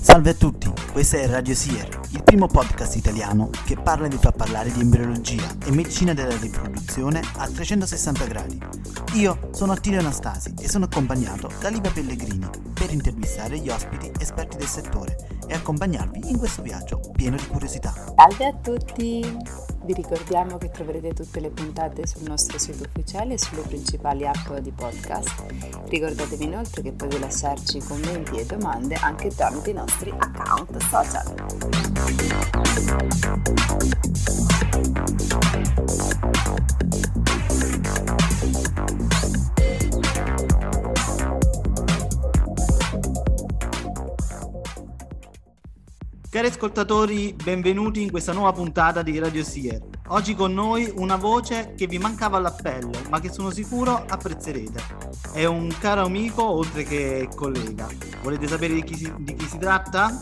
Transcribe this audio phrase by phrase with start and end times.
[0.00, 4.16] Salve a tutti, questa è Radio Sier, il primo podcast italiano che parla e vi
[4.16, 8.58] fa parlare di embriologia e medicina della riproduzione a 360 gradi.
[9.14, 14.56] Io sono Attilio Anastasi e sono accompagnato da Livia Pellegrini per intervistare gli ospiti esperti
[14.56, 15.14] del settore
[15.46, 17.92] e accompagnarvi in questo viaggio pieno di curiosità.
[18.16, 19.67] Salve a tutti!
[19.88, 24.52] Vi ricordiamo che troverete tutte le puntate sul nostro sito ufficiale e sulle principali app
[24.58, 25.46] di podcast.
[25.88, 31.34] Ricordatevi inoltre che potete lasciarci commenti e domande anche tramite i nostri account social.
[46.38, 49.82] Cari ascoltatori, benvenuti in questa nuova puntata di Radio Sier.
[50.10, 54.80] Oggi con noi una voce che vi mancava all'appello, ma che sono sicuro apprezzerete.
[55.32, 57.88] È un caro amico, oltre che collega.
[58.22, 60.16] Volete sapere di chi si, di chi si tratta?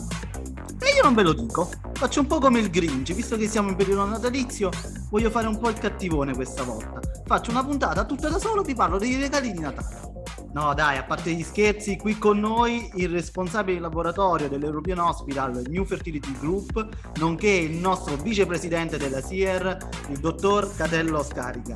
[0.79, 1.69] E io non ve lo dico.
[1.93, 4.71] Faccio un po' come il Grinch, visto che siamo in periodo natalizio,
[5.11, 6.99] voglio fare un po' il cattivone questa volta.
[7.27, 10.06] Faccio una puntata tutta da solo, vi parlo dei regali di Natale.
[10.53, 15.85] No, dai, a parte gli scherzi, qui con noi il responsabile laboratorio dell'European Hospital New
[15.85, 16.87] Fertility Group,
[17.19, 19.77] nonché il nostro vicepresidente della SIER,
[20.09, 21.75] il dottor Catello Scarica.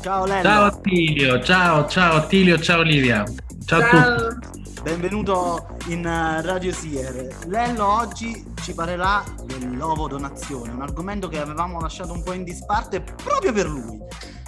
[0.00, 0.42] Ciao Lello.
[0.42, 3.24] Ciao Attilio, ciao, ciao Attilio, ciao Olivia.
[3.64, 4.14] Ciao, ciao.
[4.14, 4.62] a tutti.
[4.82, 7.28] Benvenuto in eh, Radio Sier.
[7.46, 13.00] Lello oggi ci parlerà dell'ovo donazione, un argomento che avevamo lasciato un po' in disparte
[13.00, 14.00] proprio per lui.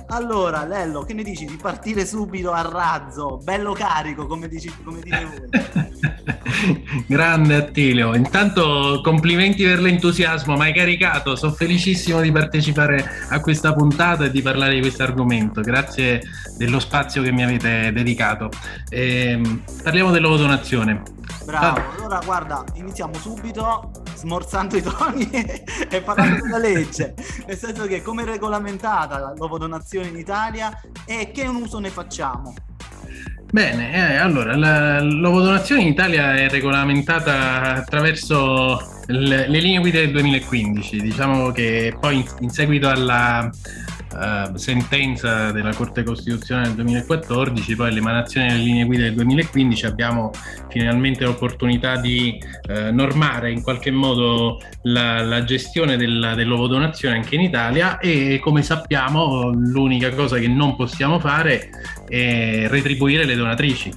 [0.08, 5.00] Allora, Lello, che ne dici di partire subito a razzo, bello carico, come, dici, come
[5.00, 7.04] dite voi?
[7.08, 13.72] Grande Attilio, intanto complimenti per l'entusiasmo, ma hai caricato, sono felicissimo di partecipare a questa
[13.72, 16.20] puntata e di parlare di questo argomento, grazie
[16.56, 18.50] dello spazio che mi avete dedicato.
[18.88, 19.40] E,
[19.82, 21.02] parliamo dell'ovodonazione.
[21.44, 25.28] Bravo, allora guarda, iniziamo subito smorzando i toni
[25.90, 27.14] e parlando della legge,
[27.46, 32.54] nel senso che come è regolamentata l'ovodonazione in Italia e che uso ne facciamo?
[33.54, 40.10] Bene, eh, allora la, l'ovodonazione in Italia è regolamentata attraverso le, le linee guida del
[40.10, 43.48] 2015, diciamo che poi in, in seguito alla
[44.14, 50.30] uh, sentenza della Corte Costituzionale del 2014, poi l'emanazione delle linee guida del 2015 abbiamo
[50.68, 52.38] finalmente l'opportunità di
[52.68, 58.62] uh, normare in qualche modo la, la gestione della, dell'ovodonazione anche in Italia e come
[58.62, 61.70] sappiamo l'unica cosa che non possiamo fare
[62.06, 63.92] è retribuire le donatrici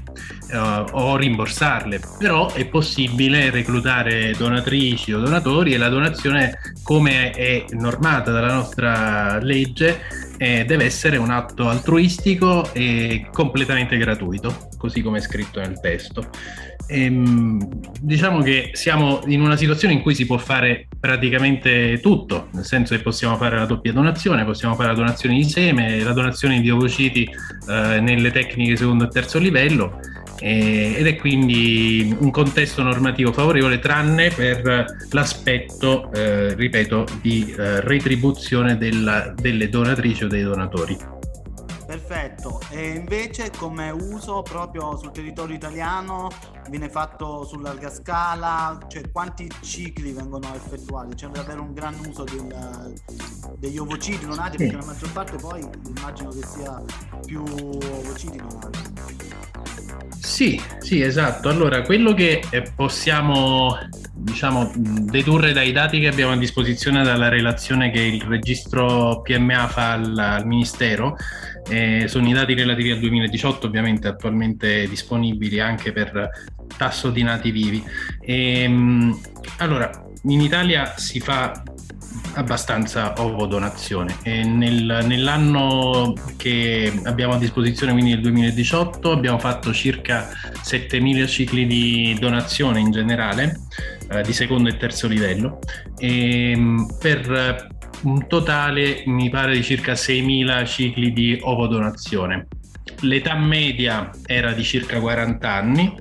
[0.51, 7.65] uh, o rimborsarle, però è possibile reclutare donatrici o donatori e la donazione come è
[7.71, 15.17] normata dalla nostra legge eh, deve essere un atto altruistico e completamente gratuito, così come
[15.17, 16.29] è scritto nel testo.
[16.89, 17.59] Ehm,
[17.99, 22.95] diciamo che siamo in una situazione in cui si può fare praticamente tutto, nel senso
[22.95, 26.69] che possiamo fare la doppia donazione, possiamo fare la donazione di seme, la donazione di
[26.69, 29.99] ovociti eh, nelle tecniche secondo e terzo livello
[30.39, 37.81] eh, ed è quindi un contesto normativo favorevole tranne per l'aspetto, eh, ripeto, di eh,
[37.81, 41.15] retribuzione della, delle donatrici o dei donatori.
[41.87, 46.27] Perfetto, e invece come uso proprio sul territorio italiano
[46.69, 51.15] viene fatto su larga scala, cioè quanti cicli vengono effettuati?
[51.15, 52.93] C'è davvero un gran uso del,
[53.57, 56.83] degli ovociti donati perché la maggior parte poi immagino che sia
[57.25, 59.26] più ovociti donati.
[60.27, 61.47] Sì, sì, esatto.
[61.47, 63.77] Allora, quello che eh, possiamo
[64.13, 69.93] diciamo, dedurre dai dati che abbiamo a disposizione dalla relazione che il registro PMA fa
[69.93, 71.15] al, al Ministero
[71.69, 76.29] eh, sono i dati relativi al 2018, ovviamente attualmente disponibili anche per
[76.75, 77.81] tasso di nati vivi.
[78.19, 79.19] E, ehm,
[79.59, 79.89] allora,
[80.23, 81.63] in Italia si fa
[82.37, 90.29] abbastanza ovodonazione e nel, nell'anno che abbiamo a disposizione, quindi nel 2018, abbiamo fatto circa
[90.63, 93.59] 7.000 cicli di donazione in generale,
[94.09, 95.59] eh, di secondo e terzo livello,
[95.97, 102.47] e, ehm, per un totale mi pare di circa 6.000 cicli di ovodonazione.
[103.01, 105.95] L'età media era di circa 40 anni,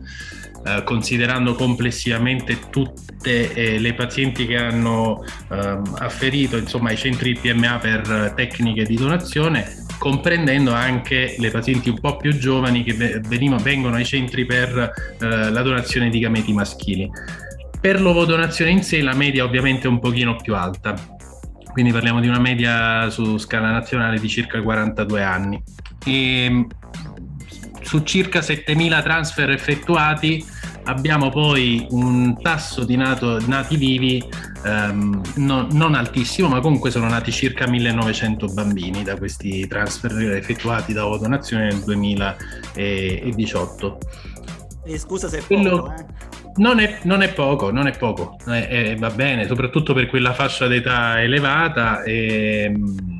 [0.66, 2.58] eh, considerando complessivamente
[3.26, 8.94] tutte eh, le pazienti che hanno eh, afferito insomma, ai centri PMA per tecniche di
[8.94, 14.92] donazione, comprendendo anche le pazienti un po' più giovani che venivano, vengono ai centri per
[15.20, 17.10] eh, la donazione di gameti maschili.
[17.80, 20.94] Per l'ovodonazione in sé la media ovviamente è un pochino più alta,
[21.72, 25.62] quindi parliamo di una media su scala nazionale di circa 42 anni.
[26.04, 26.66] e
[27.80, 30.44] su circa 7.000 transfer effettuati
[30.86, 34.22] abbiamo poi un tasso di nato, nati vivi
[34.64, 40.92] ehm, no, non altissimo, ma comunque sono nati circa 1900 bambini da questi transfer effettuati
[40.92, 43.98] da donazione nel 2018.
[44.84, 45.82] E scusa se è Quello...
[45.82, 46.04] poco, eh.
[46.56, 50.32] Non è, non è, poco, non è poco, è, è, va bene, soprattutto per quella
[50.32, 52.72] fascia d'età elevata, e,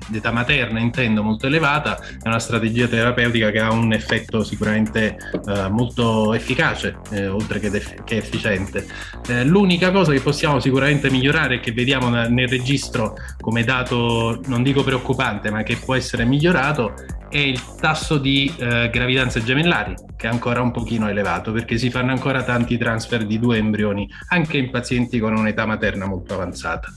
[0.08, 5.18] d'età materna intendo, molto elevata, è una strategia terapeutica che ha un effetto sicuramente
[5.48, 8.86] eh, molto efficace, eh, oltre che, def- che efficiente.
[9.28, 14.62] Eh, l'unica cosa che possiamo sicuramente migliorare e che vediamo nel registro come dato, non
[14.62, 16.94] dico preoccupante, ma che può essere migliorato,
[17.36, 21.90] è il tasso di eh, gravidanze gemellari, che è ancora un pochino elevato, perché si
[21.90, 26.92] fanno ancora tanti transfer di due embrioni, anche in pazienti con un'età materna molto avanzata.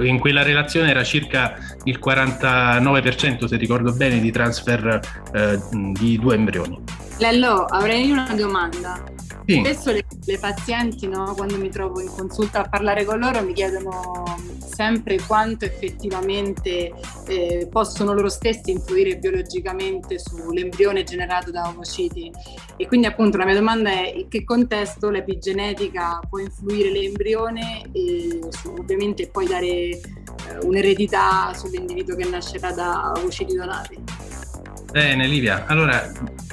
[0.00, 5.00] In quella relazione era circa il 49%, se ricordo bene, di transfer
[5.32, 5.58] eh,
[5.92, 6.82] di due embrioni.
[7.18, 9.13] Lello, avrei una domanda.
[9.46, 9.60] Sì.
[9.62, 13.52] Spesso le, le pazienti, no, quando mi trovo in consulta a parlare con loro, mi
[13.52, 14.24] chiedono
[14.58, 16.92] sempre quanto effettivamente
[17.28, 22.32] eh, possono loro stessi influire biologicamente sull'embrione generato da ovociti.
[22.76, 28.40] E quindi appunto la mia domanda è in che contesto l'epigenetica può influire l'embrione e
[28.78, 30.00] ovviamente poi dare eh,
[30.62, 34.02] un'eredità sull'individuo che nascerà da ovociti donati.
[34.94, 36.08] Bene Livia, allora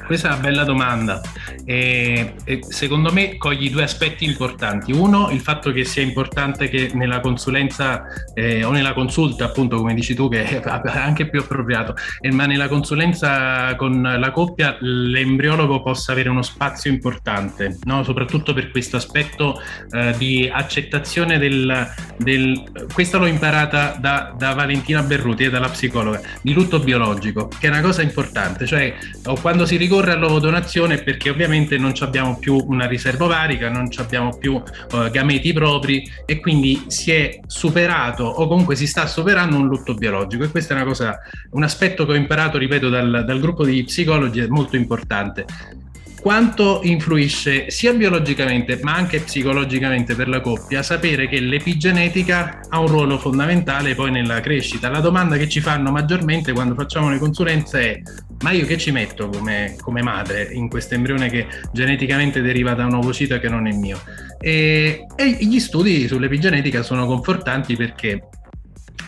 [0.07, 1.21] questa è una bella domanda
[1.63, 4.91] e, e, secondo me cogli due aspetti importanti.
[4.91, 9.93] Uno, il fatto che sia importante che nella consulenza eh, o nella consulta, appunto come
[9.93, 10.59] dici tu, che è
[10.89, 16.89] anche più appropriato, eh, ma nella consulenza con la coppia l'embriologo possa avere uno spazio
[16.89, 18.03] importante, no?
[18.03, 19.61] soprattutto per questo aspetto
[19.91, 21.87] eh, di accettazione del,
[22.17, 27.69] del, Questa l'ho imparata da, da Valentina Berruti, dalla psicologa, di lutto biologico, che è
[27.69, 28.94] una cosa importante importante, cioè
[29.42, 34.54] quando si ricorre all'ovodonazione perché ovviamente non abbiamo più una riserva ovarica, non abbiamo più
[34.54, 39.94] uh, gameti propri e quindi si è superato o comunque si sta superando un lutto
[39.94, 40.45] biologico.
[40.45, 41.19] E questo è una cosa,
[41.51, 45.45] un aspetto che ho imparato, ripeto, dal, dal gruppo di psicologi è molto importante
[46.21, 52.88] quanto influisce sia biologicamente ma anche psicologicamente per la coppia sapere che l'epigenetica ha un
[52.88, 54.89] ruolo fondamentale poi nella crescita.
[54.89, 58.01] La domanda che ci fanno maggiormente quando facciamo le consulenze è
[58.41, 62.85] ma io che ci metto come, come madre in questo embrione che geneticamente deriva da
[62.85, 64.00] un ovocito che non è mio?
[64.39, 68.29] E, e gli studi sull'epigenetica sono confortanti perché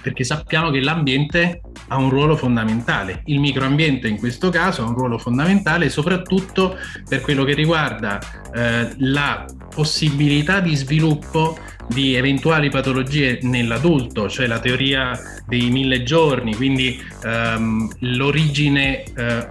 [0.04, 4.94] perché sappiamo che l'ambiente ha un ruolo fondamentale, il microambiente in questo caso ha un
[4.94, 6.78] ruolo fondamentale soprattutto
[7.08, 8.20] per quello che riguarda
[8.54, 11.58] eh, la possibilità di sviluppo
[11.88, 15.18] di eventuali patologie nell'adulto, cioè la teoria
[15.48, 19.48] dei mille giorni, quindi ehm, l'origine eh,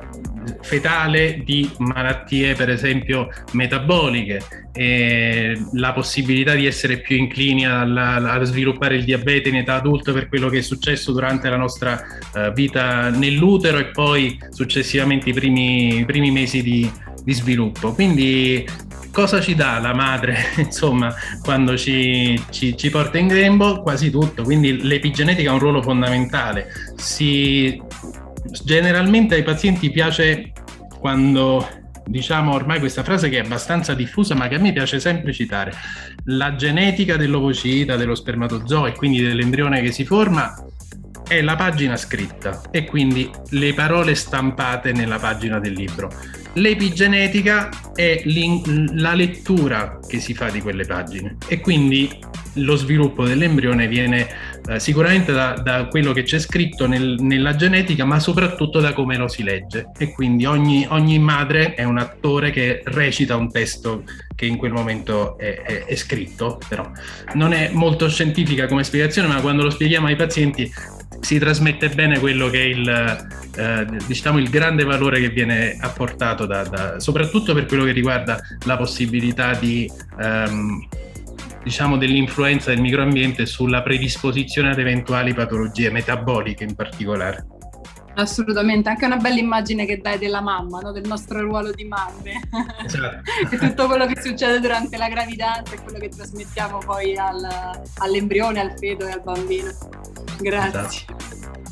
[0.61, 4.41] fetale di malattie per esempio metaboliche,
[5.73, 10.49] la possibilità di essere più inclini a sviluppare il diabete in età adulta per quello
[10.49, 12.03] che è successo durante la nostra
[12.35, 16.91] uh, vita nell'utero e poi successivamente i primi, i primi mesi di,
[17.23, 17.93] di sviluppo.
[17.93, 18.65] Quindi
[19.11, 23.83] cosa ci dà la madre, insomma, quando ci, ci, ci, porta in grembo?
[23.83, 26.69] Quasi tutto, quindi l'epigenetica ha un ruolo fondamentale.
[26.97, 27.81] Si,
[28.65, 30.53] generalmente ai pazienti piace
[30.99, 31.67] quando
[32.05, 35.73] diciamo ormai questa frase che è abbastanza diffusa ma che a me piace sempre citare.
[36.25, 40.55] La genetica dell'ovocita, dello spermatozoo e quindi dell'embrione che si forma
[41.27, 46.11] è la pagina scritta e quindi le parole stampate nella pagina del libro.
[46.55, 52.19] L'epigenetica è la lettura che si fa di quelle pagine e quindi
[52.57, 54.29] lo sviluppo dell'embrione viene
[54.69, 59.17] eh, sicuramente da, da, quello che c'è scritto nel, nella genetica, ma soprattutto da come
[59.17, 59.91] lo si legge.
[59.99, 64.05] E quindi ogni, ogni, madre è un attore che recita un testo
[64.35, 66.89] che in quel momento è, è, è scritto, però
[67.35, 70.71] non è molto scientifica come spiegazione, ma quando lo spieghiamo ai pazienti
[71.21, 72.89] si trasmette bene quello che è il,
[73.57, 78.41] eh, diciamo il grande valore che viene apportato da, da, soprattutto per quello che riguarda
[78.65, 79.91] la possibilità di
[80.21, 80.89] ehm,
[81.63, 87.47] diciamo dell'influenza del microambiente sulla predisposizione ad eventuali patologie metaboliche in particolare.
[88.15, 90.93] Assolutamente, anche una bella immagine che dai della mamma, no?
[90.93, 92.43] del nostro ruolo di mamme.
[92.85, 93.23] Esatto.
[93.51, 97.49] e tutto quello che succede durante la gravidanza e quello che trasmettiamo poi al,
[97.99, 99.71] all'embrione, al feto e al bambino.
[100.41, 101.05] Grazie.
[101.07, 101.17] Esatto.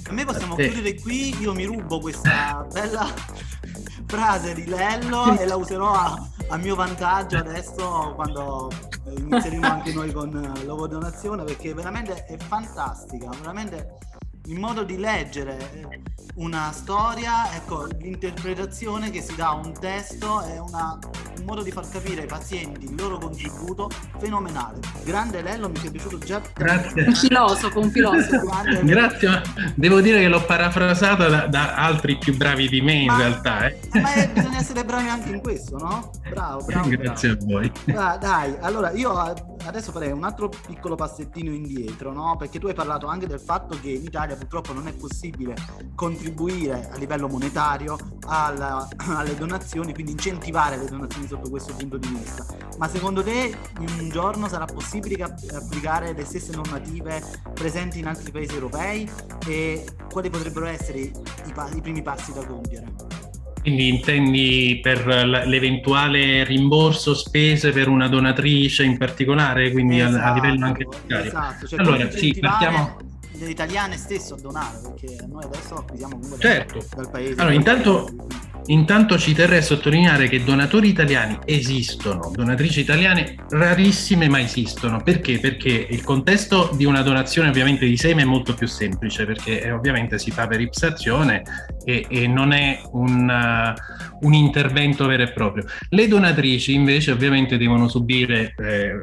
[0.09, 0.69] A me possiamo sì.
[0.71, 3.07] chiudere qui, io mi rubo questa bella
[4.09, 8.71] frase di Lello e la userò a, a mio vantaggio adesso quando
[9.17, 10.31] inizieremo anche noi con
[10.65, 13.99] l'ovodonazione perché veramente è fantastica, veramente
[14.47, 20.59] il modo di leggere una storia, ecco, l'interpretazione che si dà a un testo è
[20.59, 20.99] una,
[21.39, 24.79] un modo di far capire ai pazienti il loro contributo fenomenale.
[25.05, 26.41] Grande Lello, mi è piaciuto già.
[26.55, 27.05] Grazie.
[27.05, 28.49] Un filosofo, un filosofo.
[28.83, 29.43] Grazie, ma
[29.75, 33.67] devo dire che l'ho parafrasata da, da altri più bravi di me in ma, realtà.
[33.67, 33.79] Eh.
[34.01, 36.11] Ma è, bisogna essere bravi anche in questo, no?
[36.29, 36.89] Bravo, bravo.
[36.89, 37.57] Grazie bravo.
[37.57, 37.73] a voi.
[37.95, 39.13] Ah, dai, allora io
[39.65, 42.37] adesso farei un altro piccolo passettino indietro, no?
[42.37, 45.55] Perché tu hai parlato anche del fatto che in Italia purtroppo non è possibile
[45.95, 52.09] contribuire a livello monetario alla, alle donazioni, quindi incentivare le donazioni sotto questo punto di
[52.09, 52.47] vista.
[52.79, 58.55] Ma secondo te un giorno sarà possibile applicare le stesse normative presenti in altri paesi
[58.55, 59.11] europei
[59.47, 61.13] e quali potrebbero essere i,
[61.75, 63.20] i primi passi da compiere?
[63.61, 65.07] Quindi intendi per
[65.47, 71.27] l'eventuale rimborso spese per una donatrice in particolare, quindi esatto, a, a, livello anche bancario?
[71.27, 72.97] Esatto, cioè allora sì, partiamo
[73.41, 76.85] delle italiane stesso a donare, perché noi adesso acquisiamo comunque certo.
[76.95, 77.41] dal paese.
[77.41, 78.11] Allora, intanto,
[78.67, 85.03] intanto ci terrei a sottolineare che donatori italiani esistono, donatrici italiane rarissime ma esistono.
[85.03, 85.39] Perché?
[85.39, 89.73] Perché il contesto di una donazione ovviamente di seme è molto più semplice, perché eh,
[89.73, 91.43] ovviamente si fa per ipsazione
[91.85, 95.65] e, e non è un, uh, un, intervento vero e proprio.
[95.89, 99.01] Le donatrici invece ovviamente devono subire eh,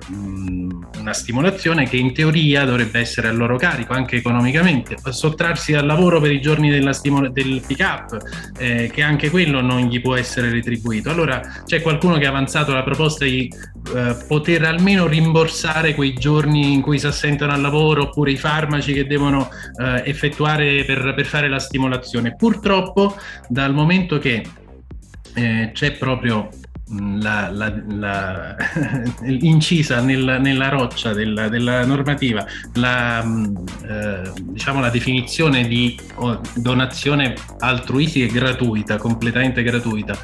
[1.00, 6.19] una stimolazione che in teoria dovrebbe essere a loro carico, anche economicamente, sottrarsi dal lavoro
[6.19, 8.17] per i giorni stimola- del pick up,
[8.57, 11.10] eh, che anche quello non gli può essere retribuito.
[11.10, 13.51] Allora c'è qualcuno che ha avanzato la proposta di
[13.96, 18.94] eh, poter almeno rimborsare quei giorni in cui si assentono al lavoro oppure i farmaci
[18.94, 22.36] che devono eh, effettuare per, per fare la stimolazione.
[22.36, 23.15] Purtroppo
[23.48, 24.46] dal momento che
[25.34, 26.50] eh, c'è proprio
[26.89, 28.56] la, la, la,
[29.27, 36.00] incisa nel, nella roccia della, della normativa la, eh, diciamo la definizione di
[36.56, 40.17] donazione altruistica gratuita, completamente gratuita,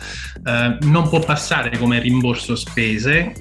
[0.46, 3.34] eh, non può passare come rimborso spese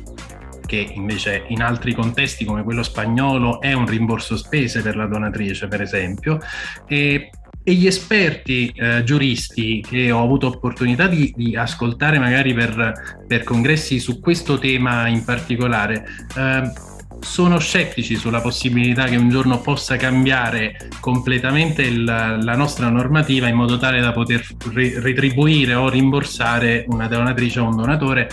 [0.73, 5.69] che invece in altri contesti come quello spagnolo è un rimborso spese per la donatrice
[5.69, 6.39] per esempio.
[6.87, 7.31] E
[7.65, 13.45] e gli esperti eh, giuristi che ho avuto opportunità di, di ascoltare magari per, per,
[13.45, 16.05] congressi su questo tema in particolare
[16.37, 16.73] eh,
[17.21, 23.55] sono scettici sulla possibilità che un giorno possa cambiare completamente il, la nostra normativa in
[23.55, 28.29] modo tale da poter ri, retribuire o rimborsare una donatrice o un donatore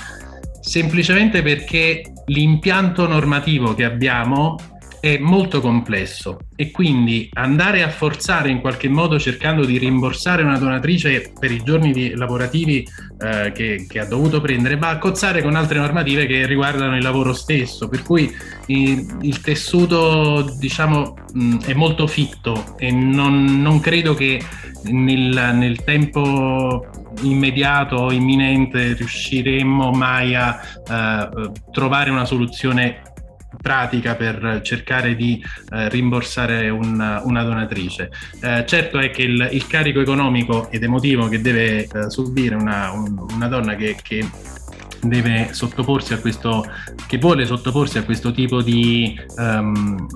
[0.70, 4.56] semplicemente perché l'impianto normativo che abbiamo
[5.00, 10.60] è molto complesso e quindi andare a forzare in qualche modo cercando di rimborsare una
[10.60, 12.88] donatrice per i giorni lavorativi
[13.20, 17.02] eh, che, che, ha dovuto prendere va a cozzare con altre normative che riguardano il
[17.02, 17.88] lavoro stesso.
[17.88, 18.32] Per cui
[18.68, 24.40] il, il tessuto diciamo mh, è molto fitto e non, non credo che
[24.84, 26.86] nel, nel tempo
[27.22, 33.02] immediato o imminente riusciremmo mai a uh, trovare una soluzione
[33.62, 38.10] pratica per cercare di eh, rimborsare una, una donatrice.
[38.42, 42.92] Eh, certo è che il, il, carico economico ed emotivo che deve eh, subire una,
[42.92, 44.26] un, una donna che, che
[45.02, 46.66] deve sottoporsi a questo,
[47.08, 50.08] che vuole sottoporsi a questo tipo di um,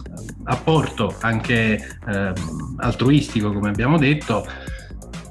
[0.43, 4.45] apporto anche um, altruistico, come abbiamo detto,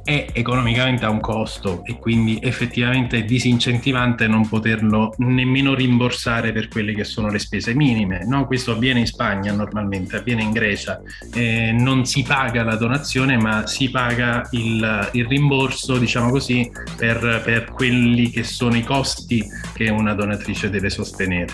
[0.05, 6.69] è economicamente a un costo e quindi effettivamente è disincentivante non poterlo nemmeno rimborsare per
[6.69, 8.25] quelle che sono le spese minime.
[8.27, 8.47] No?
[8.47, 11.01] Questo avviene in Spagna normalmente, avviene in Grecia.
[11.35, 17.43] Eh, non si paga la donazione ma si paga il, il rimborso, diciamo così, per,
[17.45, 21.53] per quelli che sono i costi che una donatrice deve sostenere.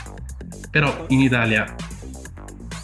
[0.71, 1.75] Però in Italia...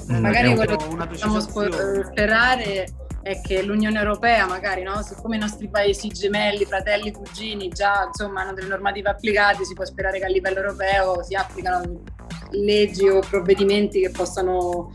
[0.07, 5.03] Magari quello che possiamo sperare è che l'Unione Europea magari, no?
[5.03, 9.85] siccome i nostri paesi gemelli, fratelli, cugini già insomma, hanno delle normative applicate, si può
[9.87, 12.03] sperare che a livello europeo si applicano
[12.51, 14.93] leggi o provvedimenti che possano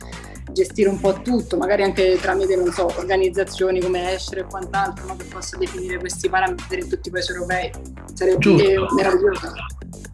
[0.52, 5.16] gestire un po' tutto, magari anche tramite, non so, organizzazioni come Escere e quant'altro, no?
[5.16, 7.72] che possa definire questi parametri in tutti i paesi europei.
[8.14, 9.54] Sarebbe meraviglioso.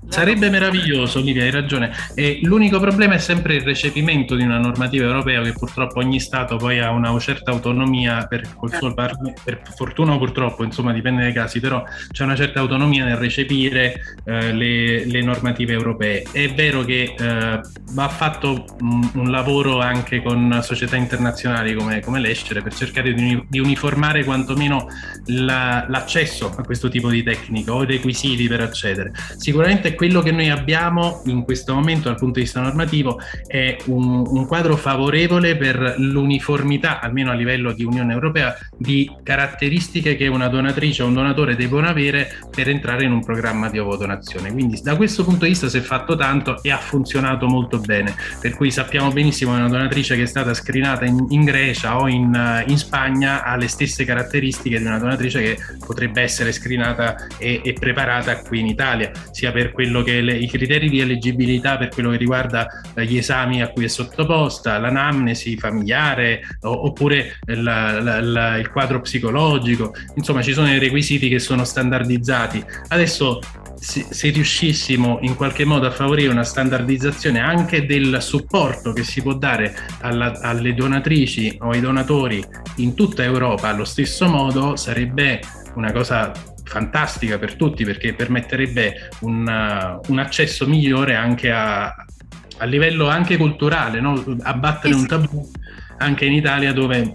[0.08, 1.92] Sarebbe meraviglioso, Olivia, hai ragione.
[2.14, 6.58] E l'unico problema è sempre il recepimento di una normativa europea che purtroppo ogni Stato
[6.58, 8.48] poi ha una certa autonomia, per,
[8.78, 13.18] suo, per fortuna o purtroppo, insomma dipende dai casi, però c'è una certa autonomia nel
[13.18, 16.24] recepire eh, le, le, normative europee.
[16.32, 17.60] È vero che eh,
[17.92, 23.44] va fatto un, un, lavoro anche con società internazionali come, come l'Escere per cercare di,
[23.50, 24.88] di uniformare quantomeno
[25.28, 29.12] la, l'accesso a questo tipo di tecnica o i requisiti per accedere.
[29.38, 34.26] Sicuramente quello che noi abbiamo in questo momento dal punto di vista normativo è un,
[34.28, 40.48] un quadro favorevole per l'uniformità, almeno a livello di Unione Europea, di caratteristiche che una
[40.48, 44.52] donatrice o un donatore devono avere per entrare in un programma di ovodonazione.
[44.52, 48.14] Quindi da questo punto di vista si è fatto tanto e ha funzionato molto bene,
[48.40, 52.08] per cui sappiamo benissimo che una donatrice che è stata screenata in, in Grecia o
[52.08, 57.62] in, in, Spagna ha le stesse caratteristiche di una donatrice che potrebbe essere screenata e,
[57.64, 61.90] e preparata qui in Italia, sia per quello che le, i criteri di eleggibilità per
[61.90, 68.58] quello che riguarda gli esami a cui è sottoposta, l'anamnesi familiare oppure la, la, la,
[68.58, 72.64] il quadro psicologico, insomma ci sono dei requisiti che sono standardizzati.
[72.88, 73.40] Adesso
[73.76, 79.22] se, se, riuscissimo in qualche modo a favorire una standardizzazione anche del supporto che si
[79.22, 82.44] può dare alla, alle donatrici o ai donatori
[82.78, 85.42] in tutta Europa allo stesso modo, sarebbe
[85.76, 86.32] una cosa
[86.66, 93.38] fantastica per tutti perché permetterebbe un, uh, un accesso migliore anche a, a livello anche
[93.38, 94.22] culturale, no?
[94.42, 95.50] abbattere un tabù
[95.98, 97.14] anche in Italia dove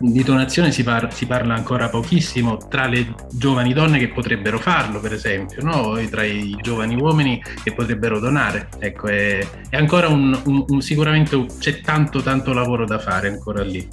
[0.00, 5.00] di donazione si, par- si, parla ancora pochissimo tra le giovani donne che potrebbero farlo,
[5.00, 5.96] per esempio, no?
[5.96, 8.68] e tra i giovani uomini che potrebbero donare.
[8.78, 13.62] Ecco, è, è ancora un, un, un, sicuramente c'è tanto tanto lavoro da fare ancora
[13.62, 13.86] lì.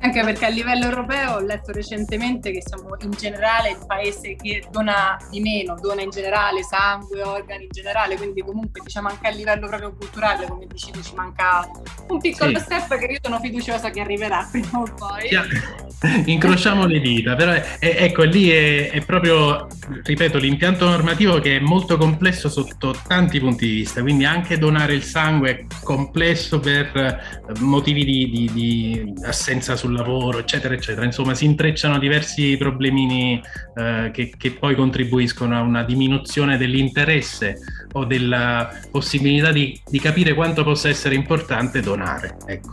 [0.00, 4.62] Anche perché a livello europeo ho letto recentemente che siamo in generale il paese che
[4.70, 9.30] dona di meno, dona in generale sangue, organi in generale, quindi comunque diciamo anche a
[9.30, 11.68] livello proprio culturale, come dici tu, ci manca
[12.08, 12.64] un piccolo sì.
[12.64, 15.86] step che io sono fiduciosa che arriverà prima o poi.
[16.26, 19.66] Incrociamo le dita, però è, è, ecco lì è, è, proprio,
[20.04, 24.94] ripeto, l'impianto normativo che è molto complesso sotto tanti punti di vista, quindi anche donare
[24.94, 31.04] il sangue è complesso per motivi di, di, di assenza sul lavoro, eccetera, eccetera.
[31.04, 33.42] Insomma, si intrecciano diversi problemini
[33.74, 37.56] eh, che, che poi contribuiscono a una diminuzione dell'interesse
[37.92, 42.36] o della possibilità di, di capire quanto possa essere importante donare.
[42.46, 42.72] Ecco.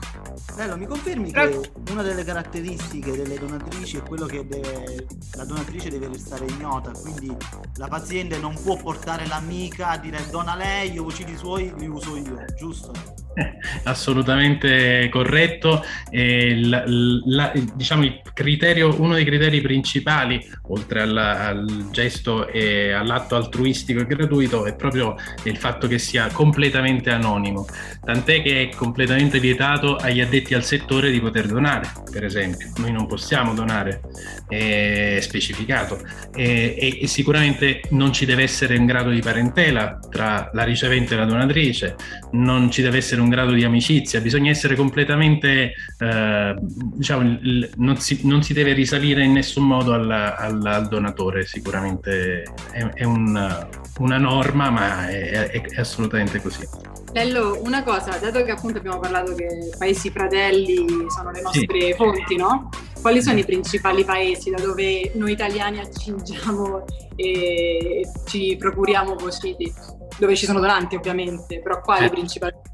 [0.55, 5.89] Bello, mi confermi che una delle caratteristiche delle donatrici è quello che deve, la donatrice
[5.89, 7.35] deve restare ignota, quindi
[7.77, 11.87] la paziente non può portare l'amica a dire dona lei, io uccido i suoi, li
[11.87, 13.23] uso io, giusto?
[13.83, 15.83] Assolutamente corretto.
[16.11, 23.99] La, la, diciamo criterio, uno dei criteri principali, oltre alla, al gesto e all'atto altruistico
[24.01, 27.65] e gratuito, è proprio il fatto che sia completamente anonimo.
[28.03, 32.71] Tant'è che è completamente vietato agli addetti al settore di poter donare, per esempio.
[32.77, 34.01] Noi non possiamo donare,
[34.47, 35.99] è specificato.
[36.35, 41.17] E, e sicuramente non ci deve essere un grado di parentela tra la ricevente e
[41.17, 41.95] la donatrice,
[42.31, 47.37] non ci deve essere un grado di amicizia, bisogna essere completamente, eh, diciamo,
[47.75, 52.83] non, si, non, si, deve risalire in nessun modo al, al, al donatore, sicuramente è,
[52.93, 53.67] è un,
[53.99, 56.67] una norma, ma è, è, è assolutamente così.
[57.13, 61.93] Lello, una cosa, dato che appunto abbiamo parlato che paesi fratelli sono le nostre sì.
[61.93, 62.69] fonti, no?
[63.01, 66.83] Quali sono i principali paesi da dove noi italiani accingiamo
[67.15, 69.73] e ci procuriamo vociti?
[70.17, 72.09] Dove ci sono donanti ovviamente, però quali eh.
[72.09, 72.73] principalmente?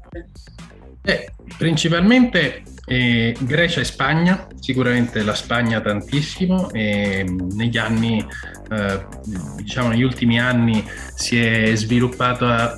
[1.04, 8.24] Eh, principalmente eh, Grecia e Spagna, sicuramente la Spagna tantissimo e negli anni,
[8.70, 9.06] eh,
[9.56, 10.84] diciamo negli ultimi anni
[11.14, 12.76] si è sviluppata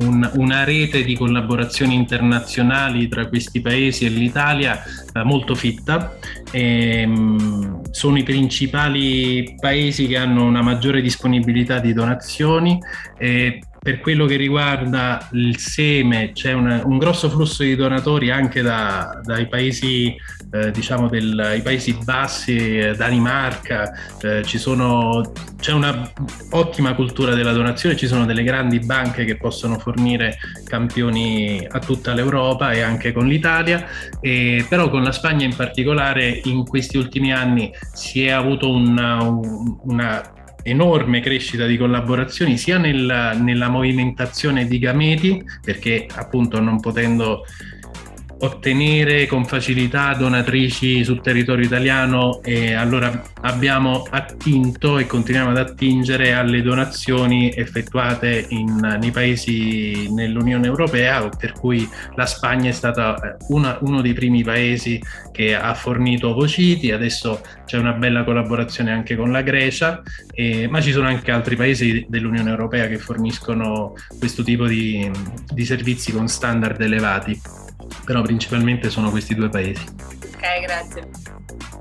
[0.00, 6.16] un, una rete di collaborazioni internazionali tra questi paesi e l'Italia eh, molto fitta.
[6.52, 12.78] Mh, sono i principali paesi che hanno una maggiore disponibilità di donazioni.
[13.18, 18.62] E, per quello che riguarda il seme c'è una, un grosso flusso di donatori anche
[18.62, 20.14] da, dai paesi,
[20.52, 26.12] eh, diciamo, del, paesi bassi, eh, Danimarca, eh, sono, c'è una
[26.50, 32.14] ottima cultura della donazione, ci sono delle grandi banche che possono fornire campioni a tutta
[32.14, 33.84] l'Europa e anche con l'Italia,
[34.20, 39.24] e, però con la Spagna in particolare in questi ultimi anni si è avuto una,
[39.24, 47.44] una enorme crescita di collaborazioni sia nella, nella movimentazione di gameti, perché appunto non potendo
[48.42, 56.32] ottenere con facilità donatrici sul territorio italiano e allora abbiamo attinto e continuiamo ad attingere
[56.32, 63.36] alle donazioni effettuate in, nei paesi nell'Unione Europea per cui la Spagna è stata eh,
[63.48, 65.00] una, uno dei primi paesi
[65.30, 70.02] che ha fornito ovociti, adesso c'è una bella collaborazione anche con la Grecia,
[70.32, 75.08] e, ma ci sono anche altri paesi dell'Unione Europea che forniscono questo tipo di,
[75.52, 77.40] di servizi con standard elevati
[78.04, 79.84] però principalmente sono questi due paesi.
[79.84, 81.10] Ok, grazie.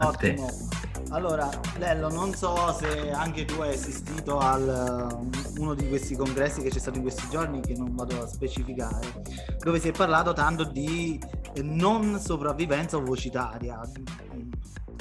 [0.01, 0.69] Ottimo.
[1.09, 6.61] Allora, Lello, non so se anche tu hai assistito al uh, uno di questi congressi
[6.61, 9.21] che c'è stato in questi giorni, che non vado a specificare,
[9.59, 11.19] dove si è parlato tanto di
[11.63, 13.81] non sopravvivenza ovocitaria,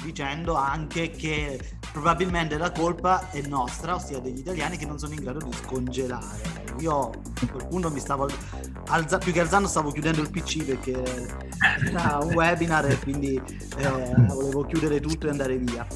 [0.03, 1.61] dicendo anche che
[1.93, 6.75] probabilmente la colpa è nostra, ossia degli italiani che non sono in grado di scongelare.
[6.81, 8.27] Io a quel punto mi stavo
[8.91, 11.03] alza- più che alzando stavo chiudendo il PC perché
[11.87, 13.41] era un webinar e quindi
[13.77, 15.87] eh, volevo chiudere tutto e andare via.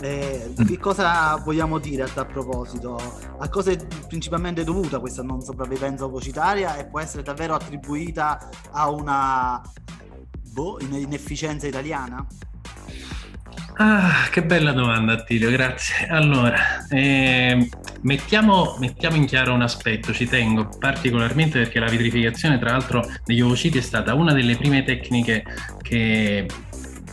[0.00, 3.00] Eh, che cosa vogliamo dire a tal proposito?
[3.38, 3.76] A cosa è
[4.08, 9.62] principalmente dovuta questa non sopravvivenza ovocitaria e può essere davvero attribuita a una
[10.50, 12.26] boh, inefficienza italiana?
[13.74, 16.06] Ah, che bella domanda Attilio, grazie.
[16.06, 17.68] Allora, eh,
[18.02, 23.40] mettiamo, mettiamo, in chiaro un aspetto, ci tengo particolarmente perché la vitrificazione tra l'altro degli
[23.40, 25.44] ovociti è stata una delle prime tecniche
[25.80, 26.46] che,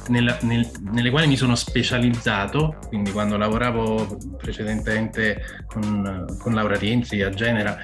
[0.10, 7.22] nella, nel, nelle quali mi sono specializzato, quindi quando lavoravo precedentemente con, con Laura Rienzi
[7.22, 7.78] a Genera,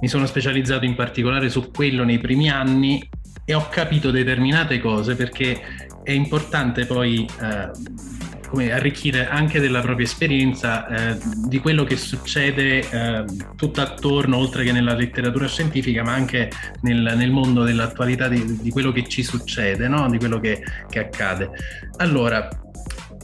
[0.00, 3.08] mi sono specializzato in particolare su quello nei primi anni
[3.44, 10.86] e ho capito determinate cose perché è importante poi eh, arricchire anche della propria esperienza
[10.88, 13.24] eh, di quello che succede eh,
[13.56, 18.70] tutto attorno, oltre che nella letteratura scientifica, ma anche nel, nel mondo dell'attualità di, di,
[18.70, 20.08] quello che ci succede, no?
[20.08, 21.50] di quello che, che, accade.
[21.98, 22.48] Allora,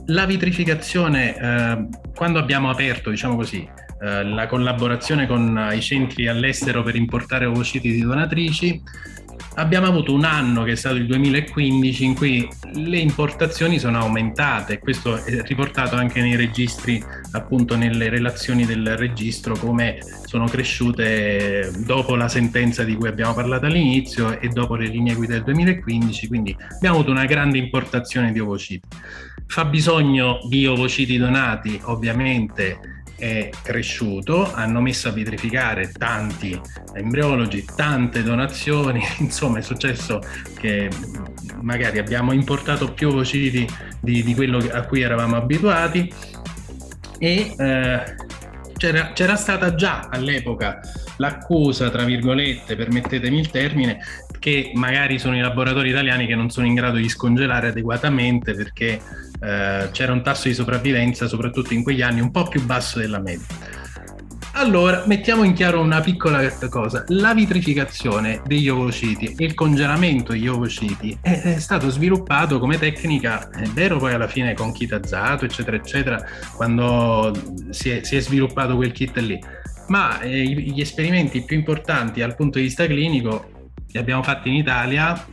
[0.08, 3.66] la vitrificazione, eh, quando abbiamo aperto, diciamo così,
[4.02, 8.82] eh, la collaborazione con i centri all'estero per importare ovociti di donatrici,
[9.54, 14.78] abbiamo avuto un anno che è stato il 2015 in cui le importazioni sono aumentate,
[14.78, 22.16] questo è riportato anche nei registri, appunto nelle relazioni del registro, come sono cresciute dopo
[22.16, 26.56] la sentenza di cui abbiamo parlato all'inizio e dopo le linee guida del 2015, quindi
[26.76, 28.88] abbiamo avuto una grande importazione di ovociti.
[29.46, 36.58] Fa bisogno di ovociti donati, ovviamente è cresciuto, hanno messo a vitrificare tanti
[36.94, 40.20] embriologi, tante donazioni, insomma è successo
[40.58, 40.88] che
[41.60, 43.66] magari abbiamo importato più ovociti
[44.00, 46.12] di, di quello a cui eravamo abituati.
[47.18, 48.16] E eh,
[48.84, 50.80] c'era, c'era stata già all'epoca
[51.16, 53.98] l'accusa, tra virgolette, permettetemi il termine,
[54.38, 59.00] che magari sono i laboratori italiani che non sono in grado di scongelare adeguatamente perché
[59.40, 63.20] eh, c'era un tasso di sopravvivenza, soprattutto in quegli anni, un po' più basso della
[63.20, 63.46] media.
[64.56, 67.04] Allora, mettiamo in chiaro una piccola cosa.
[67.08, 73.50] La vitrificazione degli ovociti e il congelamento degli ovociti è, è, stato sviluppato come tecnica,
[73.50, 77.32] è vero poi alla fine con kit azato, eccetera, eccetera, quando
[77.70, 79.38] si è, si è sviluppato quel kit lì.
[79.88, 84.54] Ma eh, gli esperimenti più importanti dal punto di vista clinico li abbiamo fatti in
[84.54, 85.26] Italia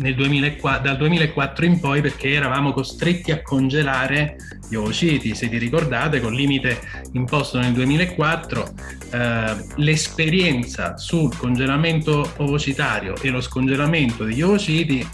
[0.00, 4.36] 2004, dal 2004 in poi perché eravamo costretti a congelare
[4.68, 6.78] gli ovociti, se vi ricordate, con limite
[7.12, 8.68] imposto nel 2004,
[9.10, 15.06] eh, l'esperienza sul congelamento ovocitario e lo scongelamento degli ovociti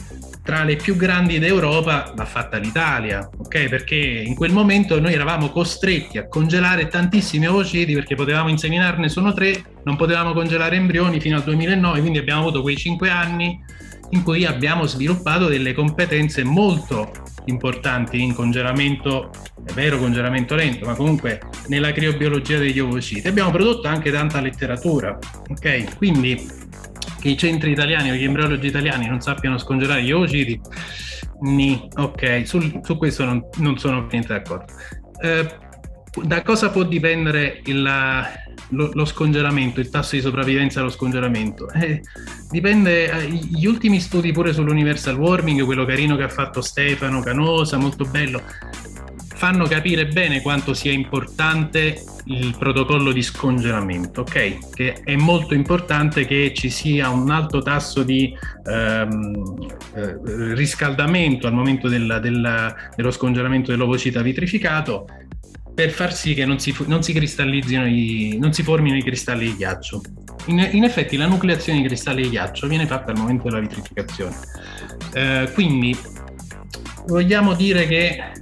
[0.46, 3.68] tra le più grandi d'Europa l'ha fatta l'Italia, ok?
[3.68, 9.34] Perché in quel momento noi eravamo costretti a congelare tantissimi ovociti perché potevamo inseminarne solo
[9.34, 13.60] tre, non potevamo congelare embrioni fino al 2009, quindi abbiamo avuto quei cinque anni
[14.10, 17.10] in cui abbiamo sviluppato delle competenze molto
[17.46, 19.30] importanti in congelamento,
[19.64, 23.26] è vero congelamento lento, ma comunque nella criobiologia degli ovociti.
[23.28, 25.96] Abbiamo prodotto anche tanta letteratura, ok?
[25.96, 26.48] Quindi
[27.20, 30.60] che i centri italiani o gli embriologi italiani non sappiano scongelare gli ovociti,
[31.42, 34.72] ni, ok, su, su questo non, non sono niente d'accordo.
[35.22, 35.64] Eh,
[36.22, 41.70] da cosa può dipendere il, lo, lo, scongelamento, il tasso di sopravvivenza allo scongelamento?
[41.70, 42.02] Eh,
[42.50, 47.76] dipende, eh, gli ultimi studi pure sull'universal warming, quello carino che ha fatto Stefano Canosa,
[47.76, 48.42] molto bello,
[49.34, 54.70] fanno capire bene quanto sia importante il protocollo di scongelamento, ok?
[54.74, 60.16] Che è molto importante che ci sia un alto tasso di ehm, eh,
[60.54, 65.06] riscaldamento al momento della, della, dello scongelamento dell'ovocita vitrificato
[65.76, 69.44] per far sì che non si, non si cristallizzino i, non si formino i cristalli
[69.44, 70.00] di ghiaccio.
[70.46, 74.34] In, in, effetti la nucleazione di cristalli di ghiaccio viene fatta al momento della vitrificazione.
[75.12, 75.94] Eh, quindi
[77.08, 78.32] vogliamo dire che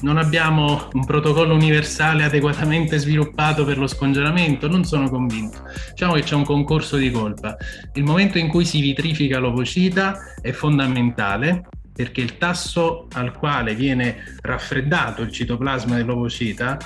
[0.00, 4.66] non abbiamo un protocollo universale adeguatamente sviluppato per lo scongelamento?
[4.66, 5.62] Non sono convinto.
[5.90, 7.56] Diciamo che c'è un concorso di colpa.
[7.92, 11.62] Il momento in cui si vitrifica l'ovocita è fondamentale
[11.94, 16.78] perché il tasso al quale viene raffreddato il citoplasma dell'ovocita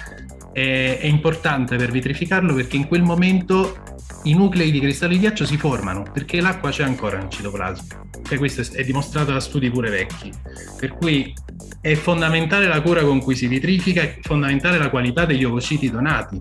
[0.52, 3.82] è, è importante per vitrificarlo perché in quel momento
[4.24, 8.04] i nuclei di cristalli di ghiaccio si formano perché l'acqua c'è ancora nel citoplasma.
[8.22, 10.32] Cioè, questo è dimostrato da studi pure vecchi.
[10.78, 11.32] Per cui
[11.80, 16.40] è fondamentale la cura con cui si vitrifica, è fondamentale la qualità degli ovociti donati.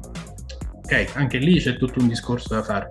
[0.83, 1.11] ok?
[1.13, 2.87] Anche lì c'è tutto un discorso da fare.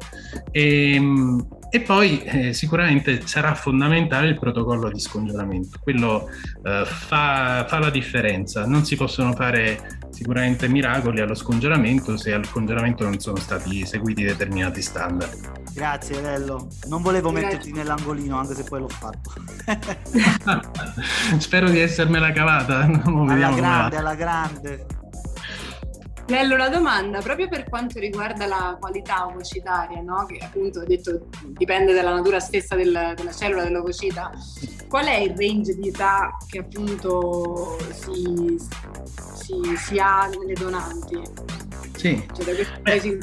[0.52, 6.28] E, ehm, e poi eh, sicuramente sarà fondamentale il protocollo di scongelamento, quello
[6.62, 8.66] eh, fa, fa, la differenza.
[8.66, 14.22] Non si possono fare sicuramente miracoli allo scongelamento se al congelamento non sono stati seguiti
[14.22, 15.62] determinati standard.
[15.72, 17.46] Grazie Lello, non volevo Grazie.
[17.48, 19.32] metterti nell'angolino anche se poi l'ho fatto.
[21.38, 22.82] Spero di essermela cavata.
[23.04, 24.86] alla grande, alla grande.
[26.26, 30.24] Lello, la domanda proprio per quanto riguarda la qualità ovocitaria, no?
[30.24, 34.32] che appunto ho detto dipende dalla natura stessa del, della cellula dell'ovocita,
[34.88, 38.56] qual è il range di età che appunto si,
[39.34, 41.63] si, si ha nelle donanti?
[41.96, 42.22] Sì.
[42.34, 43.18] Cioè, da questo paese in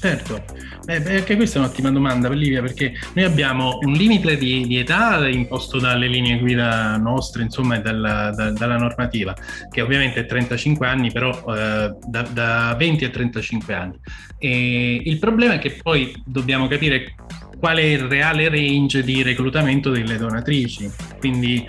[0.00, 0.44] Certo,
[0.84, 5.26] Beh, anche questa è un'ottima domanda Livia perché noi abbiamo un limite di, di, età
[5.28, 9.34] imposto dalle linee guida nostre insomma e dalla, da, dalla normativa
[9.70, 13.98] che ovviamente è 35 anni però eh, da, da 20 a 35 anni.
[14.36, 17.14] E il problema è che poi dobbiamo capire
[17.58, 20.90] qual è il reale range di reclutamento delle donatrici.
[21.18, 21.66] Quindi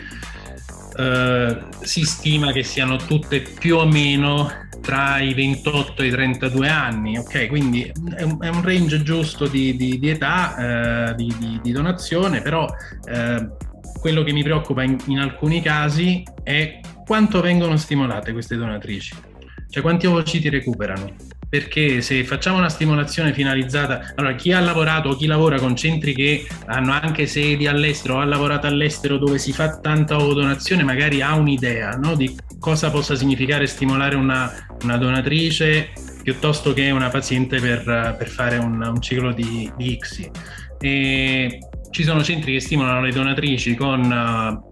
[0.97, 6.69] eh, si stima che siano tutte più o meno tra i 28 e i 32
[6.69, 7.48] anni, ok?
[7.48, 12.41] Quindi è un, è un range giusto di, di, di età eh, di, di, donazione,
[12.41, 12.67] però
[13.06, 13.50] eh,
[14.00, 19.15] quello che mi preoccupa in, in, alcuni casi è quanto vengono stimolate queste donatrici,
[19.69, 21.13] cioè quanti ovociti recuperano
[21.57, 26.13] perché se facciamo una stimolazione finalizzata, allora chi ha lavorato o chi lavora con centri
[26.13, 31.21] che hanno anche sedi all'estero o ha lavorato all'estero dove si fa tanta donazione magari
[31.21, 34.51] ha un'idea no, di cosa possa significare stimolare una,
[34.83, 40.31] una donatrice piuttosto che una paziente per, per fare un, un, ciclo di, di ICSI.
[40.79, 44.63] E ci sono centri che stimolano le donatrici con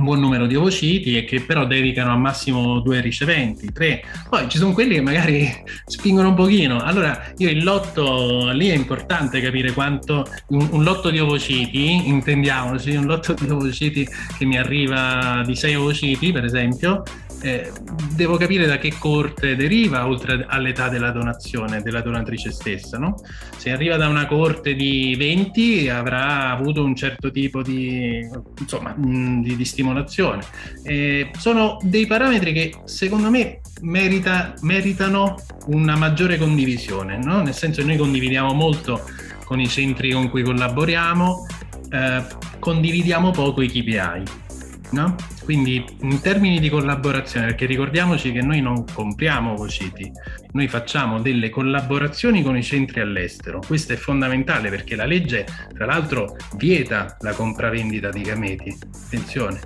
[0.00, 4.02] un buon numero di ovociti e che però dedicano al massimo due riceventi, tre.
[4.28, 5.48] Poi ci sono quelli che magari
[5.84, 6.80] spingono un pochino.
[6.80, 12.96] Allora io il lotto, lì è importante capire quanto, un, un lotto di ovociti, intendiamoci,
[12.96, 17.02] un lotto di ovociti che mi arriva di sei ovociti per esempio,
[17.42, 17.72] eh,
[18.14, 22.98] devo capire da che corte deriva, oltre all'età della donazione, della donatrice stessa.
[22.98, 23.16] No?
[23.56, 28.26] Se arriva da una corte di 20 avrà avuto un certo tipo di,
[28.58, 30.44] insomma, mm, di, di stimolazione.
[30.82, 37.42] Eh, sono dei parametri che secondo me merita, meritano una maggiore condivisione, no?
[37.42, 39.02] nel senso che noi condividiamo molto
[39.44, 41.46] con i centri con cui collaboriamo,
[41.90, 42.22] eh,
[42.58, 44.48] condividiamo poco i KPI
[44.92, 45.16] no?
[45.44, 50.10] Quindi in termini di collaborazione, perché ricordiamoci che noi non compriamo Vociti,
[50.52, 53.60] noi facciamo delle collaborazioni con i centri all'estero.
[53.66, 58.76] Questo è fondamentale perché la legge, tra l'altro, vieta la compravendita di gameti.
[59.04, 59.60] Attenzione.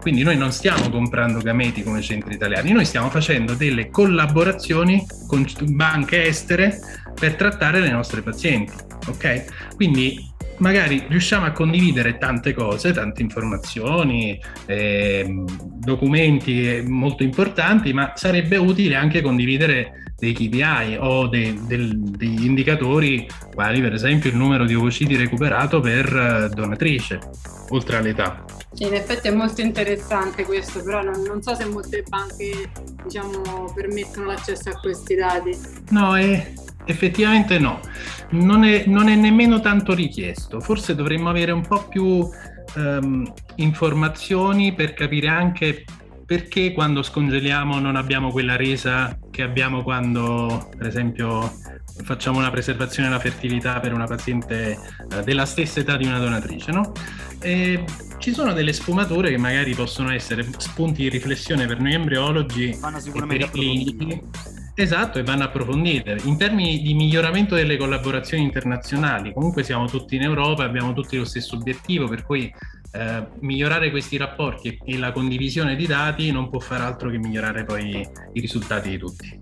[0.00, 5.46] Quindi noi non stiamo comprando gameti come centri italiani, noi stiamo facendo delle collaborazioni con
[5.64, 6.78] banche estere
[7.14, 8.72] per trattare le nostre pazienti.
[9.08, 9.74] Ok?
[9.76, 10.29] Quindi
[10.60, 18.94] magari riusciamo a condividere tante cose, tante informazioni, eh, documenti molto importanti, ma sarebbe utile
[18.94, 24.74] anche condividere dei KPI o dei, del, degli indicatori quali per esempio il numero di
[24.74, 27.18] ovociti recuperato per eh, donatrice,
[27.70, 28.44] oltre all'età.
[28.78, 32.70] In effetti è molto interessante questo, però non, non so se molte banche
[33.02, 35.56] diciamo, permettono l'accesso a questi dati.
[35.88, 36.52] No, è,
[36.90, 37.80] effettivamente no,
[38.30, 42.28] non è, non è, nemmeno tanto richiesto, forse dovremmo avere un po' più
[42.76, 45.84] um, informazioni per capire anche
[46.30, 51.52] perché quando scongeliamo non abbiamo quella resa che abbiamo quando, per esempio,
[52.04, 54.78] facciamo una preservazione della fertilità per una paziente
[55.10, 56.92] eh, della stessa età di una donatrice, no?
[57.40, 57.84] E
[58.18, 63.26] ci sono delle sfumature che magari possono essere spunti di riflessione per noi embriologi e
[63.26, 64.22] per i clinici
[64.80, 66.16] Esatto, e vanno approfondite.
[66.24, 71.26] In termini di miglioramento delle collaborazioni internazionali, comunque siamo tutti in Europa, abbiamo tutti lo
[71.26, 72.50] stesso obiettivo, per cui
[72.92, 77.64] eh, migliorare questi rapporti e la condivisione di dati non può fare altro che migliorare
[77.64, 79.38] poi i risultati di tutti.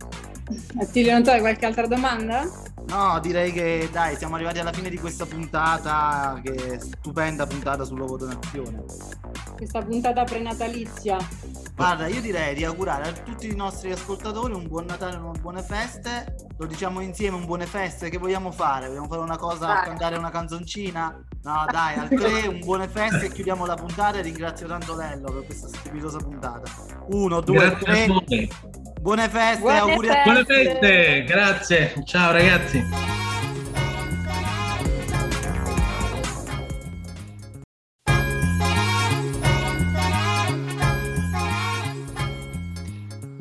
[0.81, 2.43] Attilio, non tu hai qualche altra domanda?
[2.89, 7.85] No, direi che dai, siamo arrivati alla fine di questa puntata, che è stupenda puntata
[7.85, 8.83] sull'uovo donazione.
[9.57, 11.17] Questa puntata prenatalizia.
[11.79, 15.39] Guarda, io direi di augurare a tutti i nostri ascoltatori un buon Natale e una
[15.41, 16.35] buone feste.
[16.59, 18.11] Lo diciamo insieme, un buone feste.
[18.11, 18.89] Che vogliamo fare?
[18.89, 19.85] Vogliamo fare una cosa, dai.
[19.85, 21.25] cantare una canzoncina?
[21.45, 24.21] No, dai, al 3, un buone feste e chiudiamo la puntata.
[24.21, 26.69] Ringrazio tanto Lello per questa strepitosa puntata.
[27.11, 28.09] Uno, due, tre.
[29.01, 30.31] Buone feste, buone auguri feste.
[30.31, 30.45] a tutti.
[30.45, 32.03] Buone feste, grazie.
[32.05, 33.28] Ciao ragazzi.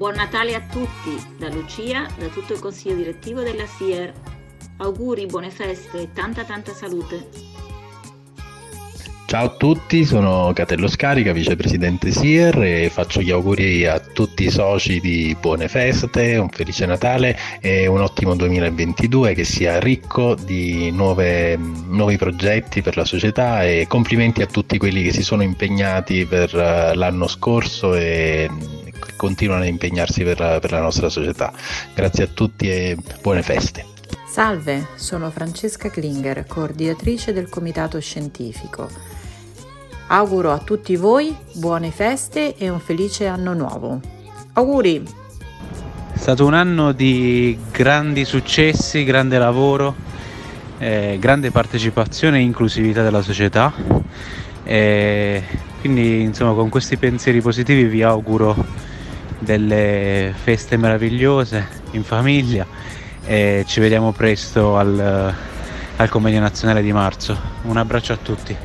[0.07, 4.13] Buon Natale a tutti, da Lucia, da tutto il consiglio direttivo della SIER.
[4.77, 7.27] Auguri, buone feste e tanta tanta salute.
[9.25, 14.49] Ciao a tutti, sono Catello Scarica, vicepresidente SIER e faccio gli auguri a tutti i
[14.49, 20.89] soci di buone feste, un felice Natale e un ottimo 2022 che sia ricco di
[20.89, 26.25] nuove, nuovi progetti per la società e complimenti a tutti quelli che si sono impegnati
[26.25, 28.49] per eh, l'anno scorso e
[29.17, 31.51] continuano a impegnarsi per la, per la nostra società.
[31.93, 33.85] Grazie a tutti e buone feste.
[34.29, 38.87] Salve, sono Francesca Klinger, coordinatrice del Comitato Scientifico.
[40.09, 43.99] Auguro a tutti voi buone feste e un felice anno nuovo.
[44.53, 45.03] Auguri!
[46.13, 49.95] È stato un anno di grandi successi, grande lavoro,
[50.77, 53.73] eh, grande partecipazione e inclusività della società.
[54.63, 55.43] E
[55.79, 58.55] quindi insomma con questi pensieri positivi vi auguro
[59.39, 62.65] delle feste meravigliose in famiglia
[63.23, 65.33] e ci vediamo presto al,
[65.95, 67.37] al convegno nazionale di marzo.
[67.63, 68.55] Un abbraccio a tutti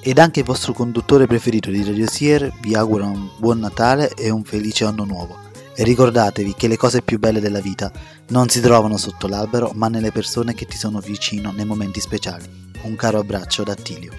[0.00, 4.30] ed anche il vostro conduttore preferito di Radio Sier vi augura un buon Natale e
[4.30, 5.36] un felice anno nuovo.
[5.74, 7.92] E ricordatevi che le cose più belle della vita
[8.28, 12.44] non si trovano sotto l'albero, ma nelle persone che ti sono vicino nei momenti speciali.
[12.84, 14.12] Un caro abbraccio da Attilio.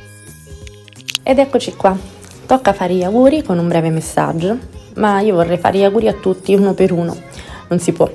[1.24, 1.98] Ed eccoci qua.
[2.46, 4.58] Tocca fare gli auguri con un breve messaggio,
[5.00, 7.16] ma io vorrei fare gli auguri a tutti uno per uno.
[7.70, 8.10] Non si può.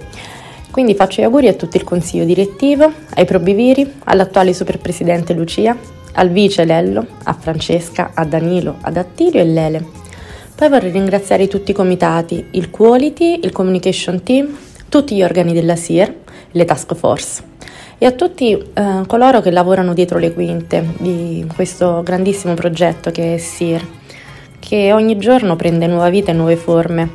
[0.70, 5.77] Quindi faccio gli auguri a tutto il consiglio direttivo, ai probiviri, all'attuale superpresidente Lucia,
[6.12, 9.85] al vice Lello, a Francesca, a Danilo, ad Attilio e Lele.
[10.55, 14.57] Poi vorrei ringraziare tutti i comitati, il Quality, il Communication Team,
[14.88, 16.14] tutti gli organi della SIR,
[16.53, 17.53] le task force
[17.99, 23.35] e a tutti eh, coloro che lavorano dietro le quinte di questo grandissimo progetto che
[23.35, 23.87] è SIR,
[24.64, 27.11] che ogni giorno prende nuova vita e nuove forme,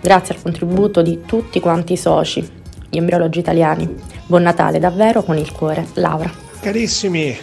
[0.00, 2.40] grazie al contributo di tutti quanti i soci,
[2.88, 3.94] gli embriologi italiani.
[4.26, 6.30] Buon Natale davvero con il cuore, Laura.
[6.60, 7.36] Carissimi,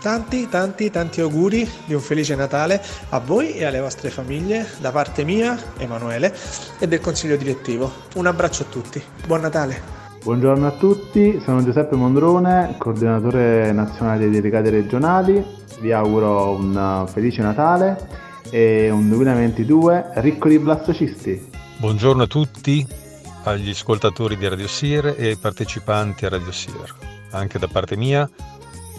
[0.00, 4.90] Tanti, tanti, tanti auguri di un felice Natale a voi e alle vostre famiglie da
[4.90, 6.32] parte mia, Emanuele,
[6.78, 7.90] e del consiglio direttivo.
[8.14, 9.02] Un abbraccio a tutti.
[9.26, 9.96] Buon Natale.
[10.22, 15.44] Buongiorno a tutti, sono Giuseppe Mondrone, coordinatore nazionale dei delegati regionali.
[15.80, 21.50] Vi auguro un felice Natale e un 2022 ricco di blastocisti.
[21.78, 22.86] Buongiorno a tutti,
[23.44, 26.94] agli ascoltatori di Radio Sir e ai partecipanti a Radio Sir.
[27.30, 28.28] Anche da parte mia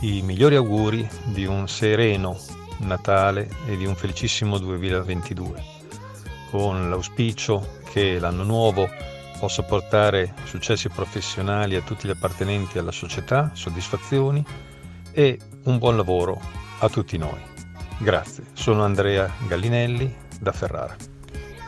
[0.02, 2.38] i migliori auguri di un sereno
[2.80, 5.64] Natale e di un felicissimo 2022,
[6.52, 8.88] con l'auspicio che l'anno nuovo
[9.38, 14.46] possa portare successi professionali a tutti gli appartenenti alla società, soddisfazioni
[15.12, 16.40] e un buon lavoro
[16.80, 17.49] a tutti noi.
[18.02, 20.96] Grazie, sono Andrea Gallinelli da Ferrara.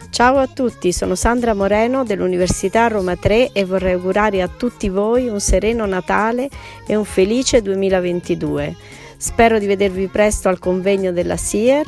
[0.10, 5.28] Ciao a tutti, sono Sandra Moreno dell'Università Roma 3 e vorrei augurare a tutti voi
[5.28, 6.50] un sereno Natale
[6.88, 8.76] e un felice 2022.
[9.18, 11.86] Spero di vedervi presto al convegno della SIER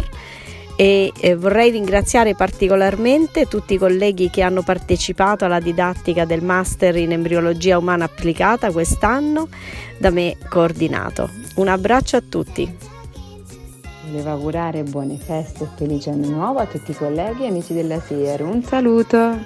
[0.75, 7.13] e vorrei ringraziare particolarmente tutti i colleghi che hanno partecipato alla didattica del Master in
[7.13, 9.47] Embriologia Umana Applicata quest'anno,
[9.97, 11.29] da me coordinato.
[11.55, 12.91] Un abbraccio a tutti.
[14.13, 17.99] Volevo augurare buone feste e felice anno nuovo a tutti i colleghi e amici della
[17.99, 18.43] SIER.
[18.43, 19.39] Un saluto!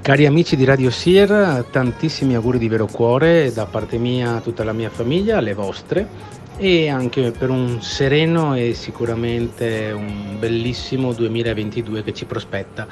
[0.00, 4.64] Cari amici di Radio SIER, tantissimi auguri di vero cuore da parte mia a tutta
[4.64, 6.08] la mia famiglia, alle vostre
[6.56, 12.86] e anche per un sereno e sicuramente un bellissimo 2022 che ci prospetta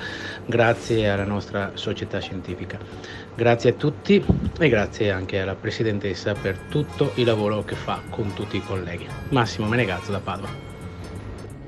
[0.45, 2.79] grazie alla nostra società scientifica.
[3.35, 4.23] Grazie a tutti
[4.59, 9.07] e grazie anche alla Presidentessa per tutto il lavoro che fa con tutti i colleghi.
[9.31, 10.70] Massimo Menegazzo da Padova.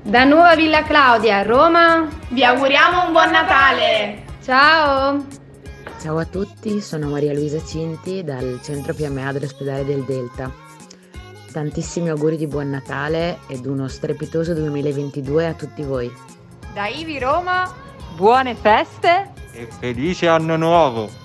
[0.03, 4.25] Da Nuova Villa Claudia a Roma vi auguriamo un buon Natale!
[4.43, 5.25] Ciao!
[6.01, 10.51] Ciao a tutti, sono Maria Luisa Cinti dal centro PMA dell'ospedale del Delta.
[11.53, 16.11] Tantissimi auguri di buon Natale ed uno strepitoso 2022 a tutti voi.
[16.73, 17.73] Da Ivi Roma,
[18.17, 21.22] buone feste e felice anno nuovo!